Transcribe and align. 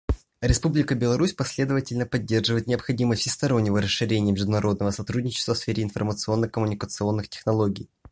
Республика 0.41 0.95
Беларусь 0.95 1.33
последовательно 1.35 2.07
поддерживает 2.07 2.65
необходимость 2.65 3.21
всестороннего 3.21 3.79
расширения 3.79 4.31
международного 4.31 4.89
сотрудничества 4.89 5.53
в 5.53 5.59
сфере 5.59 5.83
информационно-коммуникационных 5.83 7.29
технологий. 7.29 7.87